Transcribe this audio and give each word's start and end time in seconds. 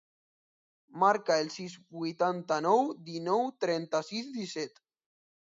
Marca 1.03 1.35
el 1.43 1.51
sis, 1.57 1.75
vuitanta-nou, 1.99 2.91
dinou, 3.11 3.47
trenta-sis, 3.67 4.35
disset. 4.39 4.83